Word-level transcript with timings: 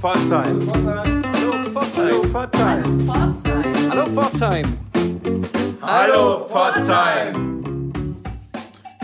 Pforzheim. 0.00 0.60
Hallo 1.34 1.64
Pforzheim. 1.64 2.32
Hallo 3.90 4.06
Pforzheim. 4.06 4.64
Hallo 5.82 6.46
Pforzheim. 6.46 7.92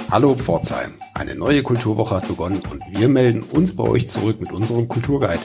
Hallo 0.09 0.35
Pforzheim. 0.37 0.95
Eine 1.15 1.35
neue 1.35 1.65
Kulturwoche 1.65 2.15
hat 2.15 2.29
begonnen 2.29 2.63
und 2.71 2.81
wir 2.97 3.09
melden 3.09 3.43
uns 3.43 3.75
bei 3.75 3.83
euch 3.83 4.09
zurück 4.09 4.41
mit 4.41 4.53
unserem 4.53 4.87
Kulturguide. 4.87 5.43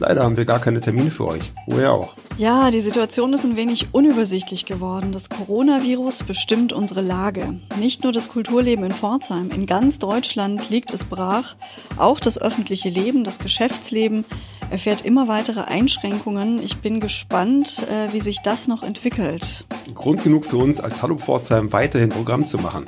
Leider 0.00 0.24
haben 0.24 0.36
wir 0.36 0.44
gar 0.44 0.58
keine 0.58 0.80
Termine 0.80 1.12
für 1.12 1.26
euch. 1.26 1.52
Woher 1.68 1.92
auch? 1.92 2.16
Ja, 2.36 2.70
die 2.70 2.80
Situation 2.80 3.32
ist 3.32 3.44
ein 3.44 3.54
wenig 3.54 3.88
unübersichtlich 3.92 4.64
geworden. 4.64 5.12
Das 5.12 5.28
Coronavirus 5.28 6.24
bestimmt 6.24 6.72
unsere 6.72 7.02
Lage. 7.02 7.54
Nicht 7.78 8.02
nur 8.02 8.12
das 8.12 8.30
Kulturleben 8.30 8.86
in 8.86 8.92
Pforzheim, 8.92 9.50
in 9.54 9.66
ganz 9.66 10.00
Deutschland 10.00 10.68
liegt 10.70 10.90
es 10.92 11.04
brach. 11.04 11.54
Auch 11.96 12.18
das 12.18 12.40
öffentliche 12.40 12.88
Leben, 12.88 13.22
das 13.22 13.38
Geschäftsleben 13.38 14.24
erfährt 14.70 15.02
immer 15.02 15.28
weitere 15.28 15.60
Einschränkungen. 15.60 16.62
Ich 16.62 16.78
bin 16.78 17.00
gespannt, 17.00 17.84
äh, 17.88 18.12
wie 18.12 18.20
sich 18.20 18.38
das 18.42 18.68
noch 18.68 18.82
entwickelt. 18.82 19.64
Grund 19.94 20.22
genug 20.22 20.46
für 20.46 20.56
uns 20.56 20.80
als 20.80 21.02
Hallo 21.02 21.16
Pforzheim 21.16 21.72
weiterhin 21.72 22.10
Programm 22.10 22.46
zu 22.46 22.58
machen. 22.58 22.86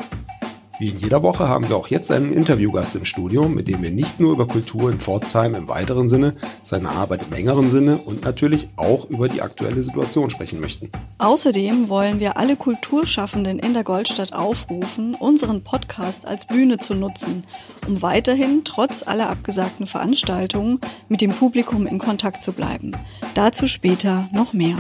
Wie 0.83 0.89
in 0.89 0.99
jeder 0.99 1.23
Woche 1.23 1.47
haben 1.47 1.69
wir 1.69 1.77
auch 1.77 1.87
jetzt 1.87 2.11
einen 2.11 2.33
Interviewgast 2.33 2.97
im 2.97 3.05
Studio, 3.05 3.49
mit 3.49 3.69
dem 3.69 3.83
wir 3.83 3.93
nicht 3.93 4.19
nur 4.19 4.33
über 4.33 4.49
Kultur 4.49 4.91
in 4.91 4.99
Pforzheim 4.99 5.55
im 5.55 5.69
weiteren 5.69 6.09
Sinne, 6.09 6.35
seine 6.65 6.89
Arbeit 6.89 7.21
im 7.25 7.33
engeren 7.37 7.71
Sinne 7.71 7.99
und 7.99 8.25
natürlich 8.25 8.67
auch 8.75 9.09
über 9.09 9.29
die 9.29 9.43
aktuelle 9.43 9.81
Situation 9.85 10.29
sprechen 10.29 10.59
möchten. 10.59 10.91
Außerdem 11.19 11.89
wollen 11.89 12.19
wir 12.19 12.37
alle 12.37 12.57
Kulturschaffenden 12.57 13.61
in 13.61 13.75
der 13.75 13.85
Goldstadt 13.85 14.33
aufrufen, 14.33 15.15
unseren 15.15 15.63
Podcast 15.63 16.27
als 16.27 16.47
Bühne 16.47 16.79
zu 16.79 16.95
nutzen, 16.95 17.45
um 17.87 18.03
weiterhin 18.03 18.63
trotz 18.65 19.07
aller 19.07 19.31
abgesagten 19.31 19.87
Veranstaltungen 19.87 20.81
mit 21.09 21.21
dem 21.21 21.31
Publikum 21.31 21.87
in 21.87 22.01
Kontakt 22.01 22.43
zu 22.43 22.53
bleiben. 22.53 22.91
Dazu 23.37 23.69
später 23.69 24.29
noch 24.33 24.53
mehr. 24.53 24.79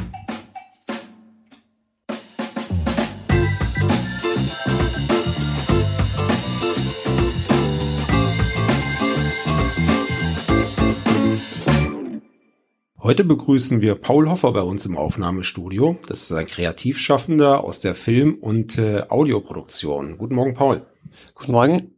Heute 13.04 13.24
begrüßen 13.24 13.80
wir 13.80 13.96
Paul 13.96 14.30
Hoffer 14.30 14.52
bei 14.52 14.60
uns 14.60 14.86
im 14.86 14.96
Aufnahmestudio. 14.96 15.98
Das 16.06 16.22
ist 16.22 16.30
ein 16.30 16.46
Kreativschaffender 16.46 17.64
aus 17.64 17.80
der 17.80 17.96
Film- 17.96 18.36
und 18.40 18.78
äh, 18.78 19.02
Audioproduktion. 19.08 20.18
Guten 20.18 20.36
Morgen, 20.36 20.54
Paul. 20.54 20.86
Guten 21.34 21.50
Morgen. 21.50 21.96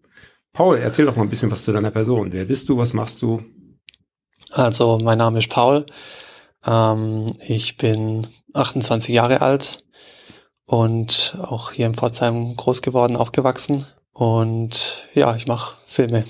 Paul, 0.55 0.78
erzähl 0.78 1.05
doch 1.05 1.14
mal 1.14 1.25
ein 1.25 1.28
bisschen 1.28 1.50
was 1.50 1.64
zu 1.64 1.75
deiner 1.75 1.91
Person. 1.91 2.32
Wer 2.32 2.47
bist 2.47 2.70
du? 2.70 2.78
Was 2.78 2.94
machst 2.94 3.20
du? 3.20 3.42
Also, 4.50 4.98
mein 4.98 5.19
Name 5.19 5.41
ist 5.41 5.50
Paul. 5.50 5.84
Ähm, 6.66 7.32
ich 7.47 7.77
bin 7.77 8.27
28 8.55 9.14
Jahre 9.14 9.42
alt 9.42 9.84
und 10.64 11.36
auch 11.38 11.72
hier 11.72 11.84
in 11.84 11.92
Pforzheim 11.92 12.56
groß 12.56 12.80
geworden, 12.80 13.19
aufgewachsen. 13.19 13.84
Und 14.14 15.06
ja, 15.12 15.36
ich 15.36 15.47
mache 15.47 15.77
Filme. 15.84 16.25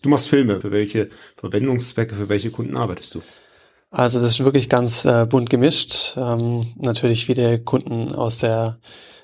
Du 0.00 0.08
machst 0.08 0.30
Filme. 0.30 0.62
Für 0.62 0.70
welche 0.70 1.10
Verwendungszwecke, 1.36 2.14
für 2.14 2.30
welche 2.30 2.50
Kunden 2.50 2.78
arbeitest 2.78 3.16
du? 3.16 3.22
Also 3.92 4.22
das 4.22 4.30
ist 4.30 4.44
wirklich 4.44 4.70
ganz 4.70 5.04
äh, 5.04 5.26
bunt 5.26 5.50
gemischt. 5.50 6.14
Ähm, 6.16 6.64
natürlich 6.76 7.26
viele 7.26 7.58
Kunden 7.60 8.14
aus 8.14 8.38
der 8.38 8.78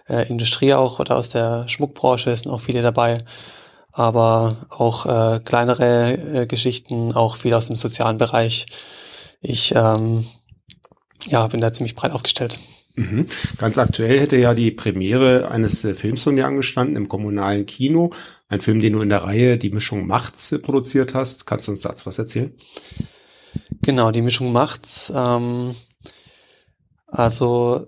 äh, 0.06 0.28
Industrie 0.28 0.74
auch 0.74 1.00
oder 1.00 1.16
aus 1.16 1.30
der 1.30 1.66
Schmuckbranche 1.68 2.36
sind 2.36 2.50
auch 2.50 2.60
viele 2.60 2.82
dabei. 2.82 3.24
Aber 3.92 4.56
auch 4.68 5.06
äh, 5.06 5.40
kleinere 5.40 6.42
äh, 6.42 6.46
Geschichten, 6.46 7.12
auch 7.12 7.36
viel 7.36 7.54
aus 7.54 7.68
dem 7.68 7.76
sozialen 7.76 8.18
Bereich. 8.18 8.66
Ich 9.40 9.74
ähm, 9.74 10.26
ja, 11.26 11.46
bin 11.46 11.62
da 11.62 11.72
ziemlich 11.72 11.94
breit 11.94 12.12
aufgestellt. 12.12 12.58
Mhm. 12.94 13.24
Ganz 13.56 13.78
aktuell 13.78 14.20
hätte 14.20 14.36
ja 14.36 14.52
die 14.52 14.70
Premiere 14.70 15.50
eines 15.50 15.82
äh, 15.84 15.94
Films 15.94 16.24
von 16.24 16.36
dir 16.36 16.46
angestanden 16.46 16.96
im 16.96 17.08
kommunalen 17.08 17.64
Kino. 17.64 18.10
Ein 18.50 18.60
Film, 18.60 18.80
den 18.80 18.92
du 18.92 19.00
in 19.00 19.08
der 19.08 19.24
Reihe 19.24 19.56
Die 19.56 19.70
Mischung 19.70 20.06
Machts 20.06 20.52
äh, 20.52 20.58
produziert 20.58 21.14
hast. 21.14 21.46
Kannst 21.46 21.68
du 21.68 21.72
uns 21.72 21.80
dazu 21.80 22.04
was 22.04 22.18
erzählen? 22.18 22.52
Genau, 23.82 24.10
die 24.10 24.22
Mischung 24.22 24.52
macht's. 24.52 25.12
Ähm, 25.14 25.74
also 27.06 27.86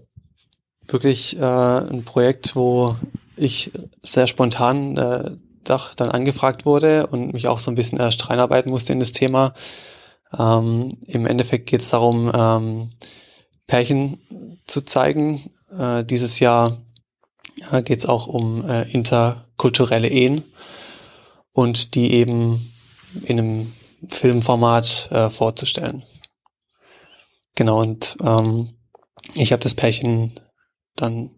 wirklich 0.87 1.39
äh, 1.39 1.45
ein 1.45 2.05
Projekt, 2.05 2.57
wo 2.57 2.97
ich 3.37 3.71
sehr 4.03 4.27
spontan 4.27 4.97
äh, 4.97 5.31
doch 5.65 5.95
dann 5.95 6.11
angefragt 6.11 6.65
wurde 6.65 7.07
und 7.07 7.33
mich 7.33 7.49
auch 7.49 7.59
so 7.59 7.71
ein 7.71 7.75
bisschen 7.75 7.99
erst 7.99 8.29
reinarbeiten 8.29 8.71
musste 8.71 8.93
in 8.93 9.01
das 9.01 9.13
Thema. 9.13 9.55
Ähm, 10.39 10.93
Im 11.07 11.27
Endeffekt 11.27 11.67
geht 11.67 11.81
es 11.81 11.91
darum, 11.91 12.31
ähm, 12.35 12.91
Pärchen 13.67 14.19
zu 14.67 14.83
zeigen. 14.83 15.51
Äh, 15.77 16.05
dieses 16.05 16.41
Jahr 16.41 16.79
äh, 17.71 17.83
geht 17.83 18.01
es 18.01 18.07
auch 18.07 18.27
um 18.27 18.69
äh, 18.69 18.91
interkulturelle 18.91 20.09
Ehen 20.09 20.43
und 21.53 21.95
die 21.95 22.13
eben 22.15 22.73
in 23.23 23.39
einem 23.39 23.73
Filmformat 24.09 25.09
äh, 25.11 25.31
vorzustellen. 25.31 26.05
Genau, 27.55 27.81
und 27.81 28.17
ähm, 28.23 28.71
ich 29.35 29.53
habe 29.53 29.63
das 29.63 29.75
Pärchen 29.75 30.41
dann 30.97 31.31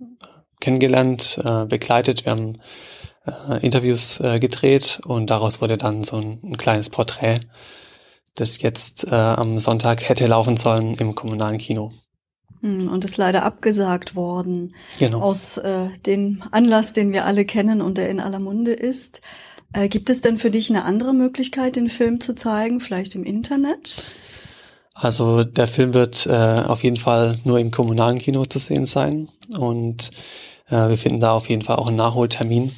kennengelernt, 0.60 1.40
äh, 1.44 1.66
begleitet. 1.66 2.24
Wir 2.24 2.32
haben 2.32 2.58
äh, 3.26 3.64
Interviews 3.64 4.20
äh, 4.20 4.38
gedreht 4.38 5.00
und 5.04 5.30
daraus 5.30 5.60
wurde 5.60 5.76
dann 5.76 6.04
so 6.04 6.16
ein, 6.16 6.40
ein 6.44 6.56
kleines 6.56 6.90
Porträt, 6.90 7.40
das 8.34 8.62
jetzt 8.62 9.10
äh, 9.10 9.14
am 9.14 9.58
Sonntag 9.58 10.08
hätte 10.08 10.26
laufen 10.26 10.56
sollen 10.56 10.94
im 10.94 11.14
kommunalen 11.14 11.58
Kino. 11.58 11.92
Hm, 12.60 12.88
und 12.88 13.04
ist 13.04 13.16
leider 13.16 13.42
abgesagt 13.44 14.14
worden. 14.14 14.74
Genau. 14.98 15.20
Aus 15.20 15.58
äh, 15.58 15.88
dem 16.06 16.42
Anlass, 16.52 16.92
den 16.92 17.12
wir 17.12 17.24
alle 17.24 17.44
kennen 17.44 17.82
und 17.82 17.98
der 17.98 18.08
in 18.08 18.20
aller 18.20 18.38
Munde 18.38 18.72
ist. 18.72 19.20
Äh, 19.72 19.88
gibt 19.88 20.10
es 20.10 20.20
denn 20.20 20.36
für 20.36 20.50
dich 20.50 20.70
eine 20.70 20.84
andere 20.84 21.14
Möglichkeit, 21.14 21.76
den 21.76 21.88
Film 21.88 22.20
zu 22.20 22.34
zeigen, 22.34 22.80
vielleicht 22.80 23.14
im 23.14 23.24
Internet? 23.24 24.08
Also 24.94 25.44
der 25.44 25.68
Film 25.68 25.94
wird 25.94 26.26
äh, 26.26 26.30
auf 26.30 26.84
jeden 26.84 26.98
Fall 26.98 27.38
nur 27.44 27.58
im 27.58 27.70
kommunalen 27.70 28.18
Kino 28.18 28.44
zu 28.44 28.58
sehen 28.58 28.86
sein 28.86 29.28
und 29.56 30.10
äh, 30.68 30.88
wir 30.88 30.98
finden 30.98 31.20
da 31.20 31.32
auf 31.32 31.48
jeden 31.48 31.62
Fall 31.62 31.76
auch 31.76 31.88
einen 31.88 31.96
Nachholtermin. 31.96 32.72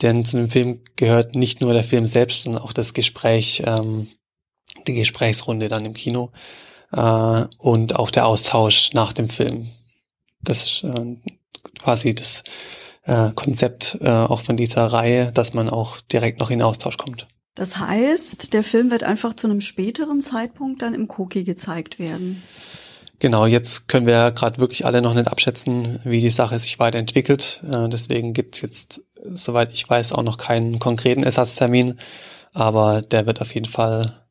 Denn 0.00 0.24
zu 0.24 0.38
dem 0.38 0.48
Film 0.48 0.80
gehört 0.96 1.34
nicht 1.34 1.60
nur 1.60 1.74
der 1.74 1.84
Film 1.84 2.06
selbst, 2.06 2.42
sondern 2.42 2.62
auch 2.62 2.72
das 2.72 2.94
Gespräch, 2.94 3.62
ähm, 3.66 4.08
die 4.86 4.94
Gesprächsrunde 4.94 5.68
dann 5.68 5.84
im 5.84 5.94
Kino 5.94 6.32
äh, 6.92 7.44
und 7.58 7.96
auch 7.96 8.10
der 8.10 8.26
Austausch 8.26 8.94
nach 8.94 9.12
dem 9.12 9.28
Film. 9.28 9.68
Das 10.40 10.62
ist 10.62 10.84
äh, 10.84 11.16
quasi 11.78 12.14
das 12.14 12.42
äh, 13.04 13.30
Konzept 13.34 13.98
äh, 14.00 14.08
auch 14.08 14.40
von 14.40 14.56
dieser 14.56 14.86
Reihe, 14.86 15.32
dass 15.32 15.54
man 15.54 15.68
auch 15.68 16.00
direkt 16.00 16.40
noch 16.40 16.50
in 16.50 16.62
Austausch 16.62 16.96
kommt. 16.96 17.26
Das 17.54 17.78
heißt, 17.78 18.54
der 18.54 18.62
Film 18.62 18.90
wird 18.90 19.02
einfach 19.02 19.34
zu 19.34 19.46
einem 19.46 19.60
späteren 19.60 20.20
Zeitpunkt 20.20 20.80
dann 20.80 20.94
im 20.94 21.08
Koki 21.08 21.44
gezeigt 21.44 21.98
werden. 21.98 22.42
Genau, 23.18 23.46
jetzt 23.46 23.88
können 23.88 24.06
wir 24.06 24.32
gerade 24.32 24.58
wirklich 24.58 24.84
alle 24.84 25.02
noch 25.02 25.14
nicht 25.14 25.28
abschätzen, 25.28 26.00
wie 26.04 26.20
die 26.20 26.30
Sache 26.30 26.58
sich 26.58 26.78
weiterentwickelt. 26.78 27.62
Äh, 27.64 27.88
deswegen 27.88 28.32
gibt's 28.32 28.62
jetzt, 28.62 29.02
soweit 29.22 29.72
ich 29.72 29.88
weiß, 29.88 30.12
auch 30.12 30.24
noch 30.24 30.38
keinen 30.38 30.78
konkreten 30.78 31.22
Ersatztermin. 31.22 31.98
Aber 32.52 33.02
der 33.02 33.26
wird 33.26 33.40
auf 33.40 33.54
jeden 33.54 33.68
Fall, 33.68 34.24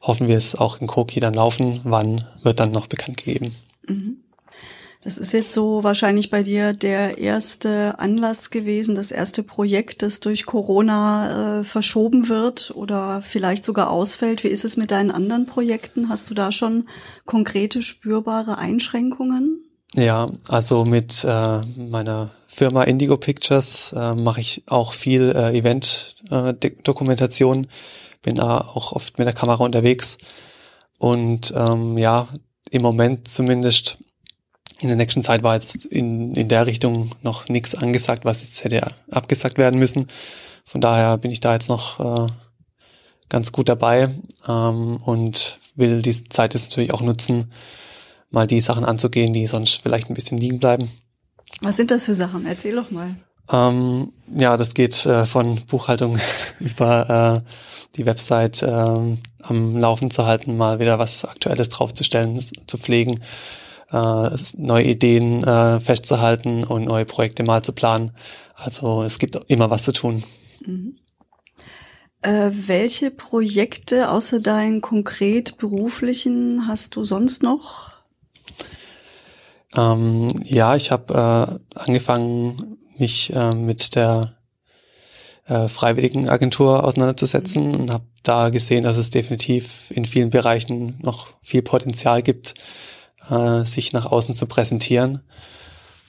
hoffen 0.00 0.26
wir 0.26 0.36
es, 0.36 0.56
auch 0.56 0.80
in 0.80 0.86
Koki 0.86 1.20
dann 1.20 1.34
laufen. 1.34 1.80
Wann 1.84 2.24
wird 2.42 2.60
dann 2.60 2.72
noch 2.72 2.86
bekannt 2.86 3.18
gegeben. 3.18 3.54
Mhm. 3.86 4.23
Das 5.04 5.18
ist 5.18 5.32
jetzt 5.32 5.52
so 5.52 5.84
wahrscheinlich 5.84 6.30
bei 6.30 6.42
dir 6.42 6.72
der 6.72 7.18
erste 7.18 7.98
Anlass 7.98 8.48
gewesen, 8.48 8.94
das 8.94 9.10
erste 9.10 9.42
Projekt, 9.42 10.00
das 10.00 10.20
durch 10.20 10.46
Corona 10.46 11.60
äh, 11.60 11.64
verschoben 11.64 12.30
wird 12.30 12.72
oder 12.74 13.20
vielleicht 13.20 13.64
sogar 13.64 13.90
ausfällt. 13.90 14.44
Wie 14.44 14.48
ist 14.48 14.64
es 14.64 14.78
mit 14.78 14.90
deinen 14.90 15.10
anderen 15.10 15.44
Projekten? 15.44 16.08
Hast 16.08 16.30
du 16.30 16.34
da 16.34 16.50
schon 16.50 16.88
konkrete, 17.26 17.82
spürbare 17.82 18.56
Einschränkungen? 18.56 19.62
Ja, 19.94 20.30
also 20.48 20.86
mit 20.86 21.22
äh, 21.22 21.60
meiner 21.76 22.30
Firma 22.46 22.84
Indigo 22.84 23.18
Pictures 23.18 23.92
äh, 23.92 24.14
mache 24.14 24.40
ich 24.40 24.62
auch 24.68 24.94
viel 24.94 25.34
äh, 25.36 25.58
Event-Dokumentation, 25.58 27.64
äh, 27.64 27.68
bin 28.22 28.36
da 28.36 28.56
auch 28.58 28.92
oft 28.92 29.18
mit 29.18 29.26
der 29.26 29.34
Kamera 29.34 29.62
unterwegs 29.62 30.16
und 30.98 31.52
ähm, 31.54 31.98
ja, 31.98 32.26
im 32.70 32.80
Moment 32.80 33.28
zumindest 33.28 33.98
in 34.80 34.88
der 34.88 34.96
nächsten 34.96 35.22
Zeit 35.22 35.42
war 35.42 35.54
jetzt 35.54 35.86
in, 35.86 36.34
in 36.34 36.48
der 36.48 36.66
Richtung 36.66 37.10
noch 37.22 37.48
nichts 37.48 37.74
angesagt, 37.74 38.24
was 38.24 38.40
jetzt 38.40 38.64
hätte 38.64 38.92
abgesagt 39.10 39.58
werden 39.58 39.78
müssen. 39.78 40.06
Von 40.64 40.80
daher 40.80 41.18
bin 41.18 41.30
ich 41.30 41.40
da 41.40 41.54
jetzt 41.54 41.68
noch 41.68 42.00
äh, 42.00 42.32
ganz 43.28 43.52
gut 43.52 43.68
dabei 43.68 44.10
ähm, 44.48 44.98
und 45.04 45.58
will 45.74 46.02
diese 46.02 46.28
Zeit 46.28 46.54
jetzt 46.54 46.70
natürlich 46.70 46.92
auch 46.92 47.02
nutzen, 47.02 47.52
mal 48.30 48.46
die 48.46 48.60
Sachen 48.60 48.84
anzugehen, 48.84 49.32
die 49.32 49.46
sonst 49.46 49.82
vielleicht 49.82 50.10
ein 50.10 50.14
bisschen 50.14 50.38
liegen 50.38 50.58
bleiben. 50.58 50.90
Was 51.60 51.76
sind 51.76 51.90
das 51.90 52.06
für 52.06 52.14
Sachen? 52.14 52.46
Erzähl 52.46 52.74
doch 52.74 52.90
mal. 52.90 53.16
Ähm, 53.52 54.12
ja, 54.36 54.56
das 54.56 54.74
geht 54.74 55.04
äh, 55.06 55.26
von 55.26 55.60
Buchhaltung 55.66 56.18
über 56.60 57.42
äh, 57.44 57.48
die 57.96 58.06
Website 58.06 58.62
äh, 58.62 58.66
am 58.66 59.76
Laufen 59.76 60.10
zu 60.10 60.26
halten, 60.26 60.56
mal 60.56 60.78
wieder 60.80 60.98
was 60.98 61.24
Aktuelles 61.24 61.68
draufzustellen, 61.68 62.40
zu 62.40 62.78
pflegen, 62.78 63.22
äh, 63.90 64.30
neue 64.56 64.84
Ideen 64.84 65.42
äh, 65.44 65.80
festzuhalten 65.80 66.64
und 66.64 66.84
neue 66.84 67.04
Projekte 67.04 67.42
mal 67.42 67.62
zu 67.62 67.72
planen. 67.72 68.12
Also 68.54 69.02
es 69.02 69.18
gibt 69.18 69.38
immer 69.48 69.70
was 69.70 69.84
zu 69.84 69.92
tun. 69.92 70.24
Mhm. 70.64 70.96
Äh, 72.22 72.50
welche 72.52 73.10
Projekte 73.10 74.10
außer 74.10 74.40
deinen 74.40 74.80
konkret 74.80 75.58
beruflichen 75.58 76.66
hast 76.66 76.96
du 76.96 77.04
sonst 77.04 77.42
noch? 77.42 77.92
Ähm, 79.76 80.28
ja, 80.44 80.76
ich 80.76 80.90
habe 80.90 81.58
äh, 81.74 81.78
angefangen, 81.78 82.78
mich 82.96 83.32
äh, 83.34 83.54
mit 83.54 83.94
der 83.94 84.36
äh, 85.46 85.68
freiwilligen 85.68 86.28
Agentur 86.28 86.84
auseinanderzusetzen 86.84 87.68
mhm. 87.68 87.74
und 87.74 87.92
habe 87.92 88.06
da 88.22 88.48
gesehen, 88.48 88.84
dass 88.84 88.96
es 88.96 89.10
definitiv 89.10 89.90
in 89.90 90.06
vielen 90.06 90.30
Bereichen 90.30 90.98
noch 91.02 91.26
viel 91.42 91.62
Potenzial 91.62 92.22
gibt, 92.22 92.54
äh, 93.30 93.64
sich 93.64 93.92
nach 93.92 94.06
außen 94.06 94.36
zu 94.36 94.46
präsentieren 94.46 95.20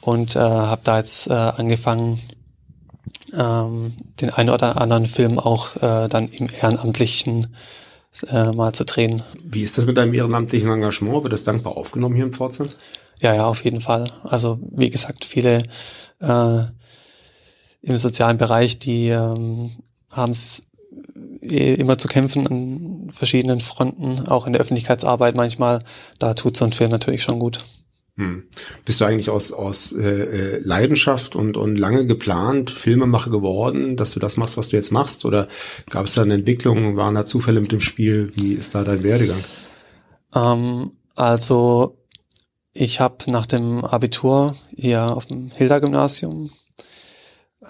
und 0.01 0.35
äh, 0.35 0.39
habe 0.39 0.81
da 0.83 0.97
jetzt 0.97 1.27
äh, 1.27 1.33
angefangen, 1.33 2.19
ähm, 3.33 3.95
den 4.21 4.29
einen 4.29 4.49
oder 4.49 4.79
anderen 4.79 5.05
Film 5.05 5.39
auch 5.39 5.75
äh, 5.77 6.07
dann 6.07 6.29
im 6.29 6.47
Ehrenamtlichen 6.61 7.55
äh, 8.29 8.51
mal 8.51 8.73
zu 8.73 8.85
drehen. 8.85 9.23
Wie 9.43 9.63
ist 9.63 9.77
das 9.77 9.85
mit 9.85 9.97
deinem 9.97 10.13
ehrenamtlichen 10.13 10.69
Engagement? 10.69 11.23
Wird 11.23 11.33
das 11.33 11.43
dankbar 11.43 11.75
aufgenommen 11.75 12.15
hier 12.15 12.25
im 12.25 12.33
Pforzheim? 12.33 12.69
Ja, 13.19 13.33
ja, 13.33 13.45
auf 13.45 13.63
jeden 13.63 13.81
Fall. 13.81 14.11
Also 14.23 14.59
wie 14.71 14.89
gesagt, 14.89 15.25
viele 15.25 15.63
äh, 16.21 16.59
im 17.81 17.97
sozialen 17.97 18.37
Bereich, 18.37 18.79
die 18.79 19.09
ähm, 19.09 19.71
haben 20.11 20.31
es 20.31 20.65
immer 21.51 21.97
zu 21.97 22.07
kämpfen 22.07 22.47
an 22.47 23.11
verschiedenen 23.11 23.59
Fronten, 23.59 24.27
auch 24.27 24.47
in 24.47 24.53
der 24.53 24.61
Öffentlichkeitsarbeit 24.61 25.35
manchmal. 25.35 25.83
Da 26.19 26.33
tut 26.33 26.57
so 26.57 26.65
ein 26.65 26.73
Film 26.73 26.91
natürlich 26.91 27.23
schon 27.23 27.39
gut. 27.39 27.63
Hm. 28.17 28.43
Bist 28.85 29.01
du 29.01 29.05
eigentlich 29.05 29.29
aus, 29.29 29.51
aus 29.51 29.91
äh, 29.91 30.03
äh, 30.03 30.59
Leidenschaft 30.63 31.35
und, 31.35 31.57
und 31.57 31.75
lange 31.75 32.05
geplant 32.05 32.71
Filmemacher 32.71 33.29
geworden, 33.29 33.97
dass 33.97 34.11
du 34.11 34.21
das 34.21 34.37
machst, 34.37 34.55
was 34.55 34.69
du 34.69 34.77
jetzt 34.77 34.91
machst? 34.91 35.25
Oder 35.25 35.49
gab 35.89 36.05
es 36.05 36.13
da 36.13 36.21
eine 36.21 36.35
Entwicklung, 36.35 36.95
waren 36.95 37.15
da 37.15 37.25
Zufälle 37.25 37.59
mit 37.59 37.73
dem 37.73 37.81
Spiel? 37.81 38.31
Wie 38.35 38.53
ist 38.53 38.73
da 38.73 38.85
dein 38.85 39.03
Werdegang? 39.03 39.43
Ähm, 40.33 40.91
also 41.15 41.97
ich 42.73 43.01
habe 43.01 43.29
nach 43.29 43.45
dem 43.45 43.83
Abitur 43.83 44.55
hier 44.75 45.15
auf 45.15 45.25
dem 45.25 45.51
Hilda-Gymnasium 45.51 46.51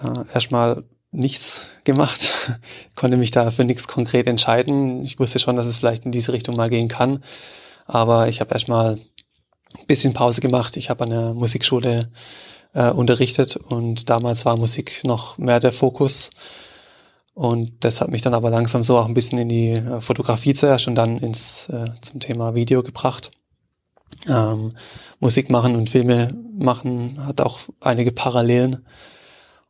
äh, 0.00 0.32
erstmal 0.32 0.84
nichts 1.10 1.66
gemacht, 1.84 2.32
konnte 2.94 3.16
mich 3.16 3.30
da 3.30 3.50
für 3.50 3.64
nichts 3.64 3.88
konkret 3.88 4.26
entscheiden. 4.26 5.04
Ich 5.04 5.18
wusste 5.18 5.38
schon, 5.38 5.56
dass 5.56 5.66
es 5.66 5.78
vielleicht 5.78 6.04
in 6.04 6.12
diese 6.12 6.32
Richtung 6.32 6.56
mal 6.56 6.70
gehen 6.70 6.88
kann, 6.88 7.22
aber 7.86 8.28
ich 8.28 8.40
habe 8.40 8.52
erstmal 8.52 8.98
bisschen 9.86 10.12
Pause 10.12 10.40
gemacht. 10.40 10.76
Ich 10.76 10.90
habe 10.90 11.04
an 11.04 11.10
der 11.10 11.34
Musikschule 11.34 12.10
äh, 12.72 12.90
unterrichtet 12.90 13.56
und 13.56 14.08
damals 14.10 14.44
war 14.44 14.56
Musik 14.56 15.02
noch 15.04 15.38
mehr 15.38 15.60
der 15.60 15.72
Fokus. 15.72 16.30
Und 17.34 17.84
das 17.84 18.00
hat 18.00 18.10
mich 18.10 18.22
dann 18.22 18.34
aber 18.34 18.50
langsam 18.50 18.82
so 18.82 18.96
auch 18.96 19.06
ein 19.06 19.14
bisschen 19.14 19.38
in 19.38 19.48
die 19.48 19.72
äh, 19.72 20.00
Fotografie 20.00 20.54
zuerst 20.54 20.88
und 20.88 20.94
dann 20.94 21.18
ins 21.18 21.68
äh, 21.68 21.90
zum 22.00 22.20
Thema 22.20 22.54
Video 22.54 22.82
gebracht. 22.82 23.30
Ähm, 24.26 24.72
Musik 25.20 25.50
machen 25.50 25.76
und 25.76 25.90
Filme 25.90 26.34
machen 26.58 27.26
hat 27.26 27.40
auch 27.40 27.60
einige 27.80 28.12
Parallelen. 28.12 28.86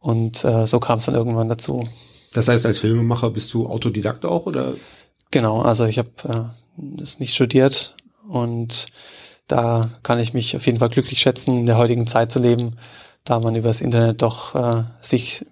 Und 0.07 0.45
äh, 0.45 0.69
so 0.69 0.79
kam 0.79 0.99
es 0.99 1.07
dann 1.07 1.17
irgendwann 1.17 1.49
dazu. 1.49 1.89
Das 2.33 2.47
heißt, 2.47 2.65
als 2.65 2.79
Filmemacher 2.79 3.29
bist 3.31 3.53
du 3.53 3.67
Autodidakt 3.67 4.25
auch, 4.25 4.47
oder? 4.47 4.75
Genau, 5.33 5.63
also 5.63 5.85
ich 5.85 5.99
habe 5.99 6.11
äh, 6.29 6.43
das 6.77 7.19
nicht 7.19 7.35
studiert 7.35 7.97
und 8.29 8.87
da 9.49 9.91
kann 10.05 10.21
ich 10.21 10.33
mich 10.33 10.55
auf 10.55 10.65
jeden 10.65 10.79
Fall 10.79 10.91
glücklich 10.91 11.19
schätzen, 11.19 11.57
in 11.57 11.67
der 11.67 11.77
heutigen 11.77 12.07
Zeit 12.07 12.31
zu 12.31 12.39
leben, 12.39 12.77
da 13.25 13.41
man 13.41 13.57
über 13.57 13.67
das 13.67 13.81
Internet 13.81 14.23
doch 14.23 14.55
äh, 14.55 14.85
sich, 15.01 15.45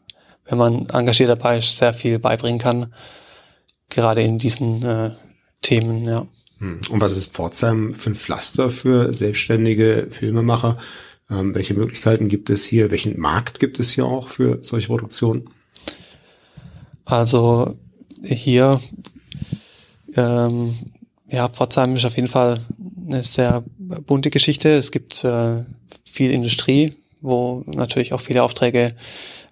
wenn 0.44 0.58
man 0.58 0.86
engagiert 0.86 1.30
dabei 1.30 1.58
ist, 1.58 1.76
sehr 1.76 1.92
viel 1.92 2.20
beibringen 2.20 2.60
kann, 2.60 2.94
gerade 3.90 4.22
in 4.22 4.38
diesen 4.38 4.84
äh, 4.84 5.10
Themen, 5.62 6.04
ja. 6.04 6.28
Hm. 6.58 6.80
Und 6.90 7.00
was 7.00 7.16
ist 7.16 7.32
Pforzheim 7.32 7.96
für 7.96 8.10
ein 8.10 8.14
Pflaster 8.14 8.70
für 8.70 9.12
selbstständige 9.12 10.06
Filmemacher? 10.10 10.78
Ähm, 11.30 11.54
welche 11.54 11.74
Möglichkeiten 11.74 12.28
gibt 12.28 12.50
es 12.50 12.64
hier? 12.64 12.90
Welchen 12.90 13.18
Markt 13.18 13.60
gibt 13.60 13.80
es 13.80 13.90
hier 13.92 14.04
auch 14.04 14.28
für 14.28 14.58
solche 14.62 14.88
Produktionen? 14.88 15.50
Also 17.04 17.74
hier, 18.22 18.80
ähm, 20.16 20.74
ja, 21.28 21.48
Pforzheim 21.48 21.94
ist 21.94 22.04
auf 22.04 22.16
jeden 22.16 22.28
Fall 22.28 22.60
eine 23.06 23.22
sehr 23.22 23.64
bunte 24.06 24.30
Geschichte. 24.30 24.70
Es 24.70 24.90
gibt 24.90 25.24
äh, 25.24 25.64
viel 26.04 26.30
Industrie, 26.30 26.94
wo 27.20 27.64
natürlich 27.66 28.12
auch 28.12 28.20
viele 28.20 28.42
Aufträge 28.42 28.94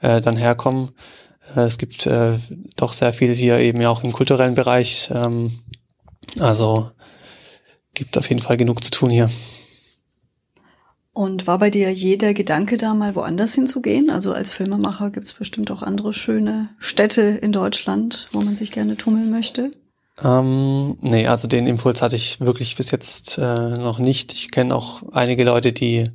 äh, 0.00 0.20
dann 0.20 0.36
herkommen. 0.36 0.90
Äh, 1.56 1.60
es 1.60 1.78
gibt 1.78 2.06
äh, 2.06 2.38
doch 2.76 2.92
sehr 2.92 3.12
viel 3.12 3.34
hier 3.34 3.58
eben 3.58 3.80
ja 3.80 3.90
auch 3.90 4.04
im 4.04 4.12
kulturellen 4.12 4.54
Bereich. 4.54 5.10
Ähm, 5.12 5.52
also 6.38 6.90
gibt 7.94 8.16
auf 8.16 8.28
jeden 8.28 8.40
Fall 8.40 8.56
genug 8.56 8.82
zu 8.82 8.90
tun 8.90 9.10
hier. 9.10 9.30
Und 11.14 11.46
war 11.46 11.58
bei 11.58 11.70
dir 11.70 11.92
jeder 11.92 12.32
Gedanke 12.32 12.78
da, 12.78 12.94
mal 12.94 13.14
woanders 13.14 13.54
hinzugehen? 13.54 14.08
Also 14.08 14.32
als 14.32 14.50
Filmemacher 14.50 15.10
gibt 15.10 15.26
es 15.26 15.34
bestimmt 15.34 15.70
auch 15.70 15.82
andere 15.82 16.14
schöne 16.14 16.70
Städte 16.78 17.20
in 17.20 17.52
Deutschland, 17.52 18.30
wo 18.32 18.40
man 18.40 18.56
sich 18.56 18.72
gerne 18.72 18.96
tummeln 18.96 19.30
möchte. 19.30 19.70
Ähm, 20.24 20.96
nee, 21.00 21.26
also 21.26 21.48
den 21.48 21.66
Impuls 21.66 22.00
hatte 22.00 22.16
ich 22.16 22.40
wirklich 22.40 22.76
bis 22.76 22.90
jetzt 22.90 23.36
äh, 23.36 23.76
noch 23.76 23.98
nicht. 23.98 24.32
Ich 24.32 24.50
kenne 24.50 24.74
auch 24.74 25.02
einige 25.12 25.44
Leute, 25.44 25.72
die 25.72 26.10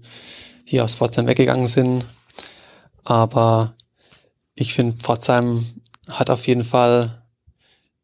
hier 0.63 0.83
aus 0.83 0.95
Pforzheim 0.95 1.27
weggegangen 1.27 1.67
sind. 1.67 2.05
Aber 3.03 3.75
ich 4.55 4.73
finde, 4.73 4.97
Pforzheim 4.97 5.65
hat 6.09 6.29
auf 6.31 6.47
jeden 6.47 6.63
Fall 6.63 7.21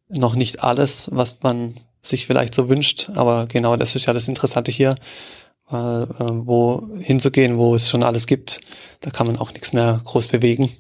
noch 0.10 0.36
nicht 0.36 0.64
alles, 0.64 1.10
was 1.12 1.42
man 1.42 1.80
sich 2.04 2.28
vielleicht 2.28 2.54
so 2.54 2.70
wünscht. 2.70 3.10
Aber 3.16 3.48
genau 3.48 3.78
das 3.78 3.96
ist 3.96 4.06
ja 4.06 4.14
das 4.14 4.28
Interessante 4.28 4.72
hier. 4.72 4.96
Weil, 5.70 6.04
äh, 6.04 6.46
wo 6.46 6.88
hinzugehen, 7.00 7.58
wo 7.58 7.76
es 7.76 7.90
schon 7.90 8.04
alles 8.04 8.28
gibt, 8.28 8.62
da 9.02 9.10
kann 9.10 9.28
man 9.28 9.38
auch 9.38 9.54
nichts 9.54 9.74
mehr 9.74 10.02
groß 10.04 10.28
bewegen. 10.28 10.72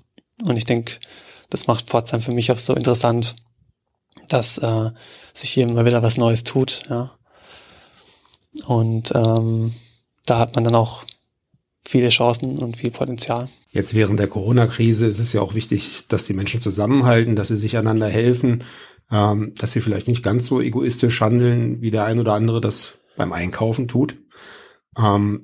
Und 0.43 0.57
ich 0.57 0.65
denke, 0.65 0.99
das 1.49 1.67
macht 1.67 1.89
Pforzheim 1.89 2.21
für 2.21 2.31
mich 2.31 2.51
auch 2.51 2.57
so 2.57 2.73
interessant, 2.73 3.35
dass 4.27 4.57
äh, 4.57 4.91
sich 5.33 5.51
hier 5.51 5.67
immer 5.67 5.85
wieder 5.85 6.03
was 6.03 6.17
Neues 6.17 6.43
tut, 6.43 6.83
ja. 6.89 7.11
Und 8.67 9.11
ähm, 9.15 9.73
da 10.25 10.39
hat 10.39 10.55
man 10.55 10.63
dann 10.63 10.75
auch 10.75 11.03
viele 11.81 12.09
Chancen 12.09 12.59
und 12.59 12.77
viel 12.77 12.91
Potenzial. 12.91 13.49
Jetzt 13.69 13.93
während 13.93 14.19
der 14.19 14.27
Corona-Krise 14.27 15.07
ist 15.07 15.19
es 15.19 15.33
ja 15.33 15.41
auch 15.41 15.53
wichtig, 15.55 16.05
dass 16.07 16.25
die 16.25 16.33
Menschen 16.33 16.61
zusammenhalten, 16.61 17.35
dass 17.35 17.49
sie 17.49 17.55
sich 17.55 17.77
einander 17.77 18.07
helfen, 18.07 18.63
ähm, 19.11 19.53
dass 19.57 19.73
sie 19.73 19.81
vielleicht 19.81 20.07
nicht 20.07 20.23
ganz 20.23 20.45
so 20.45 20.61
egoistisch 20.61 21.19
handeln, 21.21 21.81
wie 21.81 21.91
der 21.91 22.05
ein 22.05 22.19
oder 22.19 22.33
andere 22.33 22.61
das 22.61 22.99
beim 23.17 23.33
Einkaufen 23.33 23.87
tut. 23.87 24.15
Ähm, 24.97 25.41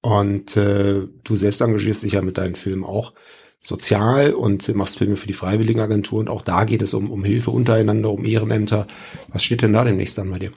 und 0.00 0.56
äh, 0.56 1.06
du 1.24 1.36
selbst 1.36 1.60
engagierst 1.60 2.02
dich 2.02 2.12
ja 2.12 2.22
mit 2.22 2.36
deinen 2.36 2.56
Filmen 2.56 2.84
auch 2.84 3.14
sozial 3.58 4.34
und 4.34 4.74
machst 4.74 4.98
Filme 4.98 5.16
für 5.16 5.26
die 5.26 5.32
Freiwilligenagentur 5.32 6.20
und 6.20 6.28
auch 6.28 6.42
da 6.42 6.64
geht 6.64 6.82
es 6.82 6.92
um, 6.92 7.10
um 7.10 7.24
Hilfe 7.24 7.50
untereinander, 7.50 8.10
um 8.10 8.24
Ehrenämter. 8.24 8.86
Was 9.28 9.42
steht 9.42 9.62
denn 9.62 9.72
da 9.72 9.84
demnächst 9.84 10.18
an 10.18 10.30
bei 10.30 10.38
dir? 10.38 10.52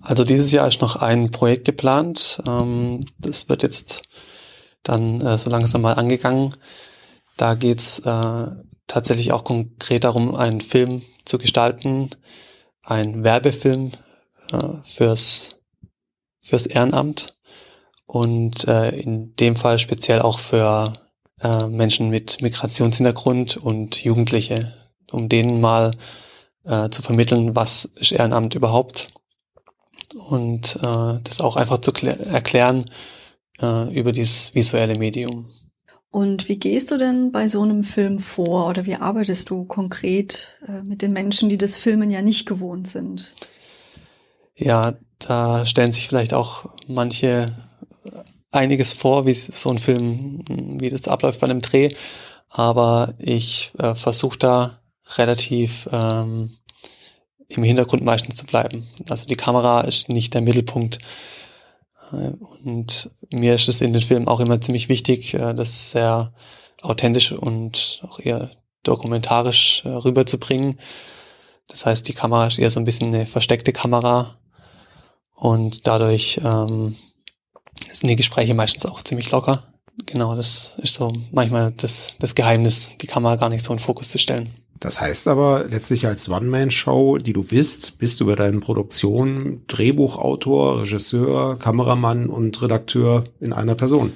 Also 0.00 0.24
dieses 0.24 0.50
Jahr 0.50 0.66
ist 0.66 0.80
noch 0.80 0.96
ein 0.96 1.30
Projekt 1.30 1.64
geplant. 1.64 2.42
Ähm, 2.46 3.00
das 3.18 3.48
wird 3.48 3.62
jetzt 3.62 4.02
dann 4.82 5.20
äh, 5.20 5.38
so 5.38 5.50
langsam 5.50 5.82
mal 5.82 5.92
angegangen. 5.92 6.54
Da 7.36 7.54
geht's 7.54 8.00
äh, 8.00 8.46
tatsächlich 8.86 9.32
auch 9.32 9.44
konkret 9.44 10.04
darum, 10.04 10.34
einen 10.34 10.60
Film 10.60 11.02
zu 11.24 11.38
gestalten, 11.38 12.10
ein 12.84 13.22
Werbefilm 13.22 13.92
äh, 14.52 14.58
fürs, 14.84 15.56
fürs 16.42 16.66
Ehrenamt 16.66 17.38
und 18.06 18.66
äh, 18.68 18.90
in 18.90 19.34
dem 19.36 19.56
Fall 19.56 19.78
speziell 19.78 20.20
auch 20.20 20.38
für 20.38 20.92
äh, 21.40 21.66
Menschen 21.66 22.10
mit 22.10 22.42
Migrationshintergrund 22.42 23.56
und 23.56 24.04
Jugendliche, 24.04 24.74
um 25.10 25.28
denen 25.28 25.60
mal 25.60 25.92
äh, 26.64 26.90
zu 26.90 27.02
vermitteln, 27.02 27.56
was 27.56 27.84
ist 27.84 28.12
Ehrenamt 28.12 28.54
überhaupt 28.54 29.12
und 30.14 30.76
äh, 30.76 31.20
das 31.24 31.40
auch 31.40 31.56
einfach 31.56 31.80
zu 31.80 31.92
erklären 31.92 32.90
äh, 33.60 33.98
über 33.98 34.12
dieses 34.12 34.54
visuelle 34.54 34.98
Medium. 34.98 35.50
Und 36.10 36.50
wie 36.50 36.58
gehst 36.58 36.90
du 36.90 36.98
denn 36.98 37.32
bei 37.32 37.48
so 37.48 37.62
einem 37.62 37.82
Film 37.82 38.18
vor 38.18 38.68
oder 38.68 38.84
wie 38.84 38.96
arbeitest 38.96 39.48
du 39.48 39.64
konkret 39.64 40.58
äh, 40.68 40.82
mit 40.82 41.00
den 41.00 41.12
Menschen, 41.12 41.48
die 41.48 41.56
das 41.56 41.78
Filmen 41.78 42.10
ja 42.10 42.20
nicht 42.20 42.44
gewohnt 42.44 42.86
sind? 42.86 43.34
Ja, 44.54 44.92
da 45.26 45.66
stellen 45.66 45.92
sich 45.92 46.08
vielleicht 46.08 46.34
auch 46.34 46.64
manche 46.86 47.52
einiges 48.50 48.92
vor, 48.92 49.26
wie 49.26 49.32
so 49.34 49.70
ein 49.70 49.78
Film, 49.78 50.44
wie 50.48 50.90
das 50.90 51.08
abläuft 51.08 51.40
bei 51.40 51.46
einem 51.46 51.62
Dreh. 51.62 51.94
Aber 52.50 53.14
ich 53.18 53.72
äh, 53.78 53.94
versuche 53.94 54.38
da 54.38 54.80
relativ 55.16 55.88
ähm, 55.90 56.58
im 57.48 57.62
Hintergrund 57.62 58.04
meistens 58.04 58.36
zu 58.36 58.46
bleiben. 58.46 58.86
Also 59.08 59.26
die 59.26 59.36
Kamera 59.36 59.82
ist 59.82 60.08
nicht 60.08 60.34
der 60.34 60.42
Mittelpunkt. 60.42 60.98
Äh, 62.12 62.32
und 62.64 63.10
mir 63.30 63.54
ist 63.54 63.68
es 63.68 63.80
in 63.80 63.92
den 63.92 64.02
Filmen 64.02 64.28
auch 64.28 64.40
immer 64.40 64.60
ziemlich 64.60 64.88
wichtig, 64.88 65.34
äh, 65.34 65.54
das 65.54 65.92
sehr 65.92 66.34
authentisch 66.82 67.32
und 67.32 68.02
auch 68.02 68.20
eher 68.20 68.50
dokumentarisch 68.82 69.82
äh, 69.84 69.88
rüberzubringen. 69.88 70.78
Das 71.68 71.86
heißt, 71.86 72.06
die 72.06 72.14
Kamera 72.14 72.48
ist 72.48 72.58
eher 72.58 72.70
so 72.70 72.80
ein 72.80 72.84
bisschen 72.84 73.14
eine 73.14 73.26
versteckte 73.26 73.72
Kamera 73.72 74.36
und 75.42 75.88
dadurch 75.88 76.40
ähm, 76.44 76.94
sind 77.90 78.08
die 78.08 78.14
Gespräche 78.14 78.54
meistens 78.54 78.86
auch 78.86 79.02
ziemlich 79.02 79.32
locker. 79.32 79.64
Genau, 80.06 80.36
das 80.36 80.74
ist 80.76 80.94
so 80.94 81.12
manchmal 81.32 81.72
das, 81.72 82.14
das 82.20 82.36
Geheimnis, 82.36 82.90
die 83.00 83.08
Kamera 83.08 83.34
gar 83.34 83.48
nicht 83.48 83.64
so 83.64 83.72
in 83.72 83.80
Fokus 83.80 84.10
zu 84.10 84.20
stellen. 84.20 84.50
Das 84.78 85.00
heißt 85.00 85.26
aber 85.26 85.64
letztlich 85.64 86.06
als 86.06 86.28
One-Man-Show, 86.28 87.18
die 87.18 87.32
du 87.32 87.42
bist, 87.42 87.98
bist 87.98 88.20
du 88.20 88.26
bei 88.26 88.36
deinen 88.36 88.60
Produktionen 88.60 89.66
Drehbuchautor, 89.66 90.82
Regisseur, 90.82 91.58
Kameramann 91.58 92.28
und 92.28 92.62
Redakteur 92.62 93.24
in 93.40 93.52
einer 93.52 93.74
Person. 93.74 94.12